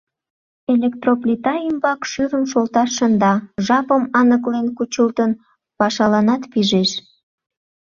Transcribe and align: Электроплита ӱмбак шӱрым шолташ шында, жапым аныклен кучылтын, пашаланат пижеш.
Электроплита 0.73 1.53
ӱмбак 1.69 1.99
шӱрым 2.11 2.43
шолташ 2.51 2.89
шында, 2.97 3.33
жапым 3.65 4.03
аныклен 4.19 4.67
кучылтын, 4.77 5.31
пашаланат 5.79 6.43
пижеш. 6.51 6.91